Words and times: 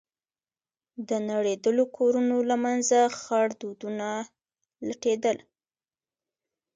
د 1.09 1.09
نړېدلو 1.29 1.83
كورونو 1.95 2.37
له 2.49 2.55
منځه 2.65 2.97
خړ 3.19 3.47
دودونه 3.61 4.07
لټېدل. 4.87 5.37